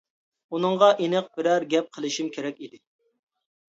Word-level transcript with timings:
ئۇنىڭغا 0.57 0.89
ئېنىق 1.05 1.29
بىرەر 1.37 1.69
گەپ 1.77 1.95
قىلىشىم 1.99 2.35
كېرەك 2.35 2.61
ئىدى. 2.67 2.85